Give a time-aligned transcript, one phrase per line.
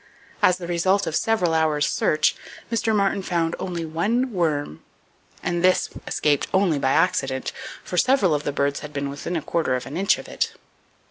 [0.41, 2.35] As the result of several hours' search,
[2.71, 2.95] Mr.
[2.95, 4.81] Martin found only one worm,
[5.43, 7.51] and this one escaped only by accident,
[7.83, 10.53] for several of the birds had been within a quarter of an inch of it.